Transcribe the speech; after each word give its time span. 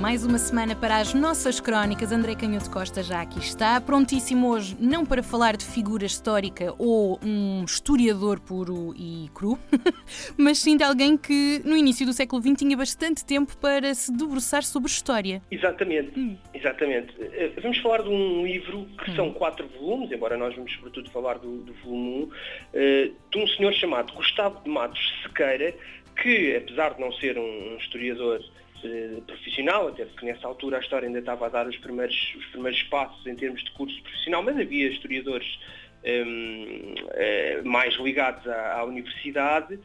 Mais 0.00 0.24
uma 0.24 0.38
semana 0.38 0.74
para 0.74 0.96
as 0.96 1.12
nossas 1.12 1.60
crónicas. 1.60 2.10
André 2.10 2.34
Canhoto 2.34 2.70
Costa 2.70 3.02
já 3.02 3.20
aqui 3.20 3.38
está, 3.38 3.78
prontíssimo 3.82 4.48
hoje, 4.48 4.74
não 4.80 5.04
para 5.04 5.22
falar 5.22 5.58
de 5.58 5.64
figura 5.64 6.06
histórica 6.06 6.74
ou 6.78 7.20
um 7.22 7.62
historiador 7.64 8.40
puro 8.40 8.94
e 8.96 9.28
cru, 9.34 9.58
mas 10.38 10.56
sim 10.56 10.74
de 10.78 10.82
alguém 10.82 11.18
que 11.18 11.60
no 11.66 11.76
início 11.76 12.06
do 12.06 12.14
século 12.14 12.40
XX 12.40 12.54
tinha 12.56 12.76
bastante 12.78 13.22
tempo 13.26 13.54
para 13.58 13.92
se 13.92 14.10
debruçar 14.10 14.62
sobre 14.62 14.88
história. 14.90 15.42
Exatamente, 15.50 16.18
hum. 16.18 16.34
exatamente. 16.54 17.14
Eh, 17.20 17.52
vamos 17.60 17.76
falar 17.78 18.00
de 18.00 18.08
um 18.08 18.46
livro 18.46 18.86
que 19.04 19.10
hum. 19.10 19.16
são 19.16 19.32
quatro 19.34 19.68
volumes, 19.68 20.10
embora 20.10 20.38
nós 20.38 20.54
vamos 20.54 20.72
sobretudo 20.72 21.10
falar 21.10 21.34
do, 21.34 21.58
do 21.58 21.74
volume 21.84 22.24
1, 22.24 22.30
eh, 22.72 23.10
de 23.30 23.38
um 23.38 23.46
senhor 23.48 23.74
chamado 23.74 24.14
Gustavo 24.14 24.64
de 24.64 24.70
Matos 24.70 25.12
Sequeira, 25.22 25.74
que 26.22 26.56
apesar 26.56 26.94
de 26.94 27.00
não 27.02 27.12
ser 27.12 27.36
um 27.36 27.76
historiador 27.76 28.42
eh, 28.84 29.20
profissional, 29.26 29.88
até 29.88 30.04
porque 30.04 30.26
nessa 30.26 30.46
altura 30.46 30.78
a 30.78 30.80
história 30.80 31.06
ainda 31.06 31.18
estava 31.18 31.46
a 31.46 31.48
dar 31.48 31.66
os 31.66 31.76
primeiros, 31.76 32.34
os 32.36 32.46
primeiros 32.46 32.82
passos 32.84 33.26
em 33.26 33.34
termos 33.34 33.62
de 33.62 33.70
curso 33.72 34.00
profissional, 34.02 34.42
mas 34.42 34.56
havia 34.56 34.88
historiadores 34.88 35.58
um, 36.04 36.08
ehm, 36.08 36.94
uh, 36.94 37.10
eh, 37.12 37.62
mais 37.64 37.94
ligados 37.96 38.46
à, 38.46 38.78
à 38.78 38.84
universidade 38.84 39.74
uh, 39.74 39.80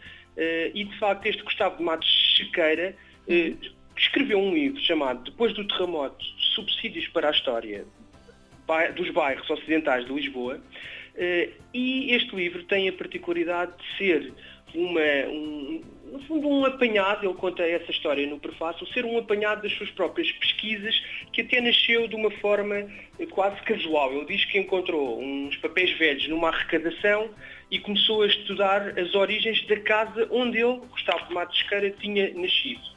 e 0.73 0.83
de 0.83 0.97
facto 0.97 1.25
este 1.25 1.43
Gustavo 1.43 1.77
de 1.77 1.83
Matos 1.83 2.07
Chequeira 2.07 2.95
escreveu 3.97 4.39
um 4.39 4.53
livro 4.53 4.79
chamado 4.81 5.23
Depois 5.23 5.53
do 5.53 5.67
Terremoto, 5.67 6.23
Subsídios 6.55 7.07
para 7.07 7.29
a 7.29 7.31
História 7.31 7.85
dos 8.95 9.09
Bairros 9.11 9.49
Ocidentais 9.49 10.05
de 10.05 10.13
Lisboa 10.13 10.59
e 11.73 12.13
este 12.13 12.35
livro 12.35 12.63
tem 12.63 12.87
a 12.87 12.93
particularidade 12.93 13.71
de 13.77 13.97
ser 13.97 14.33
uma, 14.73 15.29
um, 15.29 15.81
no 16.11 16.19
fundo, 16.21 16.47
um 16.47 16.65
apanhado, 16.65 17.25
ele 17.25 17.33
conta 17.33 17.63
essa 17.63 17.91
história 17.91 18.25
no 18.27 18.39
prefácio, 18.39 18.87
ser 18.87 19.05
um 19.05 19.17
apanhado 19.17 19.61
das 19.61 19.73
suas 19.73 19.89
próprias 19.91 20.31
pesquisas, 20.31 20.95
que 21.31 21.41
até 21.41 21.61
nasceu 21.61 22.07
de 22.07 22.15
uma 22.15 22.31
forma 22.31 22.75
eh, 22.75 23.25
quase 23.29 23.61
casual. 23.61 24.13
Ele 24.13 24.25
diz 24.25 24.45
que 24.45 24.57
encontrou 24.57 25.21
uns 25.21 25.55
papéis 25.57 25.91
velhos 25.97 26.27
numa 26.27 26.49
arrecadação 26.49 27.29
e 27.69 27.79
começou 27.79 28.23
a 28.23 28.27
estudar 28.27 28.97
as 28.97 29.13
origens 29.13 29.65
da 29.67 29.79
casa 29.79 30.27
onde 30.31 30.59
ele, 30.59 30.77
Gustavo 30.89 31.33
Matos 31.33 31.57
Esqueira, 31.57 31.91
tinha 31.91 32.33
nascido. 32.33 32.95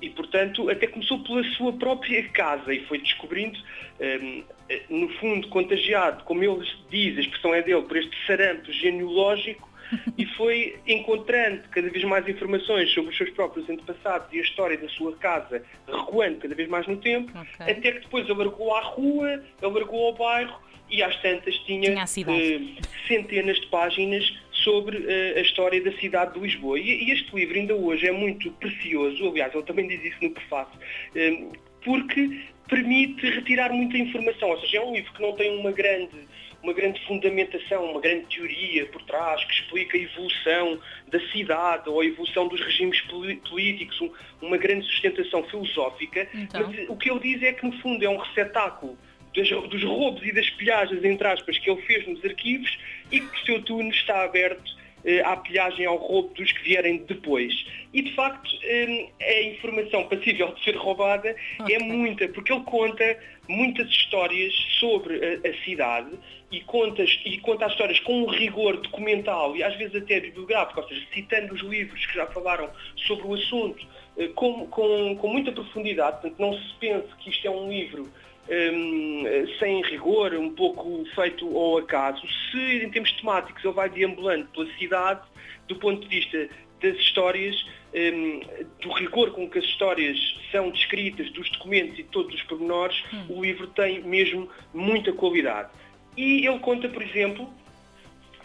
E, 0.00 0.08
portanto, 0.10 0.70
até 0.70 0.86
começou 0.86 1.18
pela 1.22 1.44
sua 1.54 1.72
própria 1.72 2.22
casa 2.30 2.72
e 2.72 2.84
foi 2.86 2.98
descobrindo, 2.98 3.58
um, 4.00 4.42
eh, 4.68 4.82
no 4.88 5.08
fundo, 5.14 5.48
contagiado, 5.48 6.24
como 6.24 6.42
ele 6.42 6.66
diz, 6.88 7.18
a 7.18 7.20
expressão 7.20 7.54
é 7.54 7.62
dele, 7.62 7.82
por 7.82 7.96
este 7.96 8.16
sarampo 8.26 8.72
genealógico, 8.72 9.68
e 10.16 10.24
foi 10.24 10.78
encontrando 10.86 11.62
cada 11.70 11.88
vez 11.90 12.04
mais 12.04 12.26
informações 12.28 12.90
sobre 12.92 13.10
os 13.10 13.16
seus 13.16 13.30
próprios 13.30 13.68
antepassados 13.68 14.32
e 14.32 14.38
a 14.38 14.42
história 14.42 14.78
da 14.78 14.88
sua 14.88 15.14
casa, 15.16 15.62
recuando 15.86 16.38
cada 16.38 16.54
vez 16.54 16.68
mais 16.68 16.86
no 16.86 16.96
tempo, 16.96 17.30
okay. 17.30 17.72
até 17.72 17.92
que 17.92 18.00
depois 18.00 18.28
ele 18.28 18.38
largou 18.38 18.74
à 18.74 18.80
rua, 18.80 19.32
ele 19.60 19.72
largou 19.72 20.06
ao 20.06 20.14
bairro 20.14 20.60
e 20.88 21.02
às 21.02 21.16
tantas 21.20 21.54
tinha, 21.60 22.04
tinha 22.04 22.26
uh, 22.26 23.06
centenas 23.06 23.60
de 23.60 23.66
páginas 23.66 24.24
sobre 24.62 24.98
uh, 24.98 25.38
a 25.38 25.40
história 25.40 25.82
da 25.82 25.92
cidade 25.98 26.34
de 26.34 26.40
Lisboa. 26.40 26.78
E, 26.78 27.04
e, 27.04 27.10
este 27.12 27.34
livro 27.34 27.56
ainda 27.56 27.74
hoje 27.74 28.06
é 28.06 28.12
muito 28.12 28.50
precioso, 28.52 29.28
aliás, 29.28 29.54
ele 29.54 29.64
também 29.64 29.86
diz 29.88 30.02
isso 30.04 30.18
no 30.22 30.30
prefácio, 30.30 30.78
uh, 30.78 31.52
porque 31.84 32.40
permite 32.68 33.28
retirar 33.28 33.72
muita 33.72 33.98
informação, 33.98 34.50
ou 34.50 34.60
seja, 34.60 34.78
é 34.78 34.80
um 34.80 34.94
livro 34.94 35.12
que 35.12 35.22
não 35.22 35.32
tem 35.32 35.58
uma 35.58 35.72
grande 35.72 36.30
uma 36.62 36.72
grande 36.72 37.02
fundamentação, 37.06 37.90
uma 37.90 38.00
grande 38.00 38.26
teoria 38.26 38.86
por 38.86 39.02
trás 39.04 39.42
que 39.44 39.54
explica 39.54 39.96
a 39.96 40.00
evolução 40.00 40.78
da 41.08 41.18
cidade 41.30 41.88
ou 41.88 42.00
a 42.00 42.04
evolução 42.04 42.48
dos 42.48 42.60
regimes 42.60 43.00
políticos, 43.48 43.98
uma 44.42 44.56
grande 44.56 44.86
sustentação 44.86 45.42
filosófica, 45.44 46.28
então. 46.34 46.66
mas 46.66 46.88
o 46.88 46.96
que 46.96 47.10
ele 47.10 47.20
diz 47.20 47.42
é 47.42 47.52
que 47.52 47.64
no 47.64 47.72
fundo 47.80 48.04
é 48.04 48.08
um 48.08 48.18
receptáculo 48.18 48.98
dos, 49.34 49.82
roubos 49.84 50.22
e 50.26 50.32
das 50.32 50.48
pilhagens, 50.50 51.04
entre 51.04 51.26
aspas, 51.26 51.58
que 51.58 51.70
ele 51.70 51.80
fez 51.82 52.06
nos 52.06 52.24
arquivos 52.24 52.78
e 53.10 53.20
que 53.20 53.42
o 53.42 53.46
seu 53.46 53.62
túnel 53.62 53.90
está 53.90 54.24
aberto 54.24 54.80
eh, 55.04 55.22
à 55.22 55.36
pilhagem, 55.36 55.86
ao 55.86 55.96
roubo 55.96 56.34
dos 56.34 56.52
que 56.52 56.62
vierem 56.62 56.98
depois. 56.98 57.54
E 57.92 58.02
de 58.02 58.14
facto 58.14 58.50
eh, 58.62 59.08
a 59.20 59.42
informação 59.42 60.04
passível 60.08 60.52
de 60.54 60.62
ser 60.64 60.76
roubada 60.76 61.34
okay. 61.60 61.76
é 61.76 61.78
muita, 61.78 62.28
porque 62.28 62.52
ele 62.52 62.62
conta 62.64 63.18
muitas 63.48 63.88
histórias 63.88 64.52
sobre 64.78 65.14
a, 65.16 65.48
a 65.48 65.64
cidade 65.64 66.10
e 66.50 66.60
conta, 66.60 67.04
e 67.24 67.38
conta 67.38 67.66
as 67.66 67.72
histórias 67.72 68.00
com 68.00 68.24
um 68.24 68.26
rigor 68.26 68.76
documental 68.78 69.56
e 69.56 69.62
às 69.62 69.74
vezes 69.76 69.94
até 69.94 70.20
bibliográfico, 70.20 70.80
ou 70.80 70.88
seja, 70.88 71.06
citando 71.14 71.54
os 71.54 71.60
livros 71.60 72.04
que 72.04 72.14
já 72.14 72.26
falaram 72.26 72.68
sobre 72.96 73.26
o 73.26 73.34
assunto 73.34 73.86
eh, 74.18 74.28
com, 74.34 74.66
com, 74.66 75.16
com 75.16 75.28
muita 75.28 75.52
profundidade, 75.52 76.20
portanto 76.20 76.38
não 76.38 76.52
se 76.52 76.74
pense 76.78 77.08
que 77.20 77.30
isto 77.30 77.46
é 77.46 77.50
um 77.50 77.70
livro 77.70 78.10
um, 78.50 79.24
sem 79.58 79.82
rigor, 79.82 80.34
um 80.34 80.50
pouco 80.54 81.04
feito 81.14 81.56
ao 81.56 81.78
acaso. 81.78 82.22
Se 82.50 82.84
em 82.84 82.90
termos 82.90 83.12
temáticos 83.12 83.64
ele 83.64 83.74
vai 83.74 83.88
deambulando 83.88 84.46
pela 84.46 84.66
cidade, 84.76 85.20
do 85.68 85.76
ponto 85.76 86.06
de 86.06 86.08
vista 86.08 86.48
das 86.82 86.96
histórias, 86.96 87.64
um, 87.94 88.40
do 88.80 88.92
rigor 88.92 89.30
com 89.32 89.48
que 89.48 89.58
as 89.58 89.64
histórias 89.64 90.18
são 90.50 90.70
descritas, 90.70 91.30
dos 91.30 91.48
documentos 91.50 91.98
e 91.98 92.02
todos 92.04 92.34
os 92.34 92.42
pormenores, 92.42 93.02
hum. 93.12 93.36
o 93.36 93.42
livro 93.42 93.68
tem 93.68 94.02
mesmo 94.02 94.48
muita 94.74 95.12
qualidade. 95.12 95.70
E 96.16 96.46
ele 96.46 96.58
conta, 96.58 96.88
por 96.88 97.02
exemplo, 97.02 97.48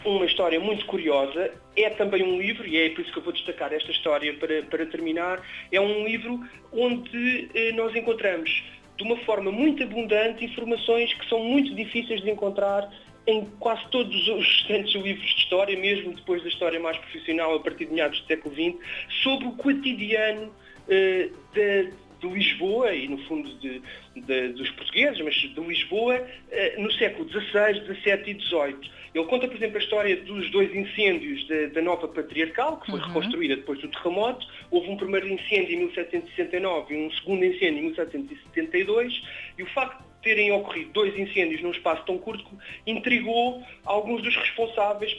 uma 0.04 0.24
história 0.24 0.60
muito 0.60 0.86
curiosa. 0.86 1.52
É 1.74 1.90
também 1.90 2.22
um 2.22 2.40
livro, 2.40 2.66
e 2.66 2.76
é 2.76 2.90
por 2.90 3.00
isso 3.00 3.12
que 3.12 3.18
eu 3.18 3.22
vou 3.22 3.32
destacar 3.32 3.72
esta 3.72 3.90
história 3.90 4.32
para, 4.34 4.62
para 4.62 4.86
terminar, 4.86 5.42
é 5.72 5.80
um 5.80 6.06
livro 6.06 6.40
onde 6.72 7.50
eh, 7.54 7.72
nós 7.72 7.94
encontramos 7.94 8.62
de 8.96 9.02
uma 9.02 9.16
forma 9.18 9.50
muito 9.50 9.82
abundante 9.82 10.44
informações 10.44 11.12
que 11.14 11.28
são 11.28 11.42
muito 11.42 11.74
difíceis 11.74 12.22
de 12.22 12.30
encontrar 12.30 12.90
em 13.26 13.44
quase 13.58 13.82
todos 13.90 14.28
os 14.28 14.46
restantes 14.46 14.94
livros 14.94 15.28
de 15.28 15.40
história, 15.40 15.76
mesmo 15.78 16.14
depois 16.14 16.42
da 16.42 16.48
história 16.48 16.78
mais 16.78 16.96
profissional, 16.98 17.56
a 17.56 17.60
partir 17.60 17.86
de 17.86 17.92
meados 17.92 18.20
do 18.20 18.26
século 18.26 18.54
XX, 18.54 18.74
sobre 19.22 19.48
o 19.48 19.52
cotidiano 19.52 20.46
uh, 20.46 21.36
de, 21.52 21.92
de, 22.20 22.28
Lisboa 22.28 22.92
e, 22.94 23.08
no 23.08 23.18
fundo, 23.24 23.52
de, 23.58 23.82
de, 24.14 24.48
dos 24.48 24.70
portugueses, 24.70 25.20
mas 25.20 25.34
de 25.34 25.60
Lisboa, 25.60 26.16
uh, 26.16 26.80
no 26.80 26.92
século 26.92 27.28
XVI, 27.28 27.74
XVII 27.84 28.36
e 28.36 28.40
XVIII. 28.40 28.90
Ele 29.14 29.24
conta, 29.24 29.48
por 29.48 29.56
exemplo, 29.56 29.78
a 29.78 29.80
história 29.80 30.16
dos 30.16 30.50
dois 30.50 30.74
incêndios 30.74 31.48
da, 31.48 31.66
da 31.68 31.80
nova 31.80 32.06
patriarcal, 32.06 32.78
que 32.78 32.90
foi 32.90 33.00
uhum. 33.00 33.06
reconstruída 33.06 33.56
depois 33.56 33.80
do 33.80 33.88
terremoto. 33.88 34.46
Houve 34.70 34.90
um 34.90 34.96
primeiro 34.96 35.26
incêndio 35.26 35.74
em 35.74 35.78
1769 35.86 36.94
e 36.94 37.06
um 37.06 37.10
segundo 37.12 37.44
incêndio 37.44 37.78
em 37.78 37.86
1772. 37.86 39.22
E 39.56 39.62
o 39.62 39.66
facto 39.66 40.04
terem 40.26 40.50
ocorrido 40.50 40.90
dois 40.90 41.16
incêndios 41.16 41.62
num 41.62 41.70
espaço 41.70 42.04
tão 42.04 42.18
curto 42.18 42.44
intrigou 42.84 43.62
alguns 43.84 44.20
dos 44.22 44.34
responsáveis 44.34 45.16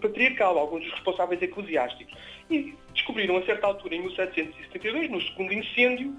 patriarcal, 0.00 0.56
alguns 0.56 0.82
dos 0.84 0.92
responsáveis 0.92 1.42
eclesiásticos. 1.42 2.14
E 2.50 2.74
descobriram 2.94 3.36
a 3.36 3.42
certa 3.42 3.66
altura, 3.66 3.94
em 3.94 4.00
1772, 4.00 5.10
no 5.10 5.20
segundo 5.20 5.52
incêndio, 5.52 6.16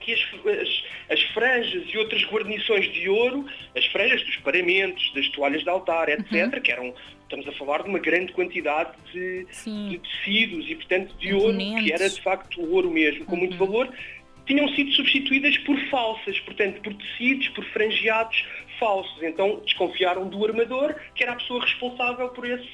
que 0.00 0.12
as, 0.12 0.20
as, 0.60 0.84
as, 1.10 1.22
franjas 1.32 1.82
e 1.92 1.98
outras 1.98 2.22
guarnições 2.26 2.92
de 2.92 3.08
ouro, 3.08 3.44
as 3.76 3.86
franjas 3.86 4.22
dos 4.22 4.36
paramentos, 4.36 5.12
das 5.14 5.28
toalhas 5.30 5.64
de 5.64 5.68
altar, 5.68 6.08
etc., 6.10 6.32
uhum. 6.32 6.60
que 6.60 6.70
eram, 6.70 6.94
estamos 7.22 7.48
a 7.48 7.52
falar 7.52 7.82
de 7.82 7.88
uma 7.88 7.98
grande 7.98 8.32
quantidade 8.32 8.92
de, 9.12 9.46
de 9.46 9.98
tecidos 9.98 10.70
e, 10.70 10.76
portanto, 10.76 11.12
de 11.16 11.34
ouro, 11.34 11.56
que 11.56 11.92
era 11.92 12.08
de 12.08 12.22
facto 12.22 12.60
ouro 12.60 12.88
mesmo, 12.88 13.24
com 13.24 13.32
uhum. 13.32 13.38
muito 13.38 13.56
valor, 13.56 13.92
tinham 14.46 14.68
sido 14.74 14.92
substituídas 14.92 15.56
por 15.58 15.78
falsas, 15.88 16.38
portanto, 16.40 16.80
por 16.82 16.94
tecidos, 16.94 17.48
por 17.48 17.64
franjeados 17.66 18.44
falsos. 18.78 19.22
Então 19.22 19.60
desconfiaram 19.64 20.28
do 20.28 20.44
armador, 20.44 20.94
que 21.14 21.22
era 21.22 21.32
a 21.32 21.36
pessoa 21.36 21.62
responsável 21.62 22.28
por 22.30 22.48
esse 22.48 22.68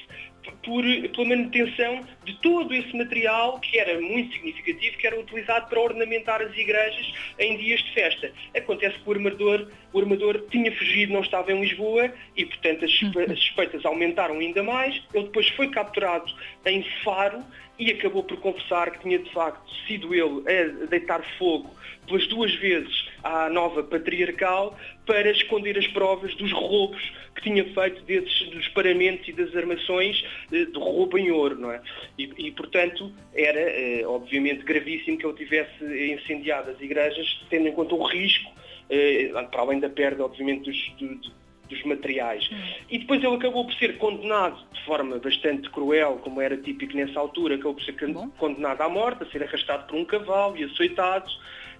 por, 0.63 0.83
pela 0.83 1.27
manutenção 1.27 2.03
de 2.25 2.33
todo 2.39 2.73
esse 2.73 2.95
material 2.95 3.59
que 3.59 3.77
era 3.77 3.99
muito 3.99 4.33
significativo, 4.33 4.97
que 4.97 5.07
era 5.07 5.19
utilizado 5.19 5.67
para 5.67 5.79
ornamentar 5.79 6.41
as 6.41 6.55
igrejas 6.57 7.13
em 7.37 7.57
dias 7.57 7.81
de 7.81 7.93
festa. 7.93 8.31
Acontece 8.55 8.97
que 8.99 9.09
o 9.09 9.13
armador, 9.13 9.67
o 9.93 9.99
armador 9.99 10.43
tinha 10.49 10.75
fugido, 10.75 11.13
não 11.13 11.21
estava 11.21 11.51
em 11.51 11.61
Lisboa 11.61 12.11
e, 12.35 12.45
portanto, 12.45 12.85
as, 12.85 12.91
as 13.31 13.39
suspeitas 13.39 13.85
aumentaram 13.85 14.35
ainda 14.35 14.63
mais. 14.63 15.01
Ele 15.13 15.25
depois 15.25 15.47
foi 15.49 15.69
capturado 15.69 16.31
em 16.65 16.83
Faro 17.03 17.43
e 17.81 17.89
acabou 17.89 18.23
por 18.23 18.37
confessar 18.37 18.91
que 18.91 18.99
tinha 18.99 19.17
de 19.17 19.31
facto 19.31 19.67
sido 19.87 20.13
ele 20.13 20.43
a 20.47 20.85
deitar 20.85 21.23
fogo 21.39 21.67
pelas 22.05 22.27
duas 22.27 22.53
vezes 22.53 23.07
à 23.23 23.49
nova 23.49 23.81
patriarcal 23.83 24.77
para 25.03 25.31
esconder 25.31 25.75
as 25.79 25.87
provas 25.87 26.35
dos 26.35 26.51
roubos 26.51 27.01
que 27.33 27.41
tinha 27.41 27.65
feito 27.73 28.03
desses, 28.03 28.49
dos 28.51 28.67
paramentos 28.67 29.27
e 29.27 29.33
das 29.33 29.55
armações 29.55 30.23
de, 30.51 30.67
de 30.67 30.77
roubo 30.77 31.17
em 31.17 31.31
ouro, 31.31 31.57
não 31.57 31.71
é? 31.71 31.81
E, 32.19 32.31
e 32.37 32.51
portanto, 32.51 33.11
era 33.33 33.59
eh, 33.59 34.03
obviamente 34.05 34.63
gravíssimo 34.63 35.17
que 35.17 35.25
ele 35.25 35.35
tivesse 35.35 35.83
incendiado 35.83 36.69
as 36.69 36.79
igrejas, 36.79 37.43
tendo 37.49 37.67
em 37.67 37.71
conta 37.71 37.95
o 37.95 38.03
risco, 38.03 38.51
eh, 38.91 39.31
para 39.49 39.61
além 39.61 39.79
da 39.79 39.89
perda, 39.89 40.23
obviamente, 40.23 40.69
dos, 40.69 40.91
do, 40.99 41.31
dos 41.71 41.83
materiais. 41.83 42.49
E 42.89 42.99
depois 42.99 43.23
ele 43.23 43.35
acabou 43.35 43.65
por 43.65 43.73
ser 43.75 43.97
condenado 43.97 44.57
de 44.71 44.85
forma 44.85 45.17
bastante 45.17 45.69
cruel, 45.69 46.19
como 46.23 46.41
era 46.41 46.57
típico 46.57 46.95
nessa 46.95 47.19
altura, 47.19 47.55
acabou 47.55 47.75
por 47.75 47.83
ser 47.83 47.95
condenado 48.37 48.81
à 48.81 48.89
morte, 48.89 49.23
a 49.23 49.25
ser 49.27 49.43
arrastado 49.43 49.87
por 49.87 49.95
um 49.95 50.05
cavalo 50.05 50.57
e 50.57 50.65
açoitado, 50.65 51.31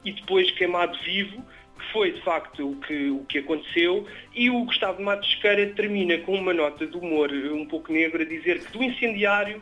e 0.04 0.12
depois 0.14 0.50
queimado 0.52 0.98
vivo, 1.04 1.44
que 1.78 1.92
foi 1.92 2.12
de 2.12 2.22
facto 2.22 2.72
o 2.72 2.76
que, 2.78 3.10
o 3.10 3.26
que 3.26 3.40
aconteceu, 3.40 4.08
e 4.34 4.50
o 4.50 4.64
Gustavo 4.66 5.02
Matos 5.02 5.30
Sequeira 5.32 5.74
termina 5.74 6.18
com 6.20 6.36
uma 6.36 6.54
nota 6.54 6.86
de 6.86 6.96
humor 6.96 7.32
um 7.32 7.66
pouco 7.66 7.92
negro 7.92 8.22
a 8.22 8.26
dizer 8.26 8.64
que 8.64 8.72
do 8.72 8.84
incendiário 8.84 9.62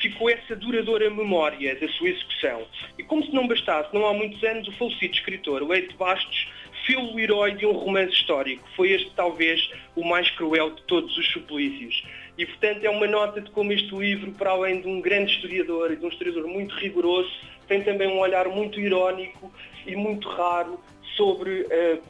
ficou 0.00 0.28
essa 0.28 0.56
duradoura 0.56 1.08
memória 1.10 1.74
da 1.76 1.88
sua 1.88 2.08
execução. 2.08 2.66
E 2.98 3.02
como 3.02 3.24
se 3.24 3.32
não 3.32 3.46
bastasse, 3.46 3.94
não 3.94 4.06
há 4.06 4.12
muitos 4.12 4.42
anos, 4.42 4.66
o 4.68 4.72
falecido 4.72 5.14
escritor 5.14 5.62
Leite 5.66 5.94
Bastos 5.96 6.48
fê-lo 6.90 7.20
herói 7.20 7.54
de 7.54 7.64
um 7.64 7.72
romance 7.72 8.12
histórico. 8.12 8.66
Foi 8.74 8.90
este 8.90 9.10
talvez 9.14 9.70
o 9.94 10.04
mais 10.04 10.28
cruel 10.30 10.70
de 10.70 10.82
todos 10.82 11.16
os 11.16 11.32
suplícios. 11.32 12.04
E 12.36 12.44
portanto 12.44 12.84
é 12.84 12.90
uma 12.90 13.06
nota 13.06 13.40
de 13.40 13.50
como 13.50 13.72
este 13.72 13.94
livro, 13.94 14.32
para 14.32 14.50
além 14.50 14.80
de 14.80 14.88
um 14.88 15.00
grande 15.00 15.32
historiador 15.32 15.92
e 15.92 15.96
de 15.96 16.04
um 16.04 16.08
historiador 16.08 16.48
muito 16.48 16.74
rigoroso, 16.74 17.30
tem 17.68 17.82
também 17.82 18.08
um 18.08 18.18
olhar 18.18 18.48
muito 18.48 18.80
irónico 18.80 19.52
e 19.86 19.94
muito 19.94 20.28
raro 20.28 20.80
sobre 21.16 21.62
uh, 21.62 22.02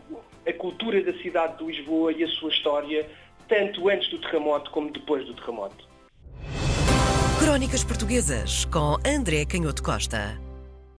a 0.47 0.53
cultura 0.55 1.03
da 1.03 1.13
cidade 1.19 1.59
de 1.59 1.65
Lisboa 1.65 2.13
e 2.13 2.25
a 2.25 2.29
sua 2.29 2.51
história, 2.51 3.07
tanto 3.49 3.89
antes 3.89 4.09
do 4.09 4.19
terremoto 4.19 4.71
como 4.71 4.91
depois 4.91 5.27
do 5.27 5.35
terremoto. 5.35 5.89
Crónicas 7.39 7.85
Portuguesas 7.85 8.65
com 8.67 8.97
André 9.05 9.45
Canhoto 9.45 9.83
Costa. 9.83 10.50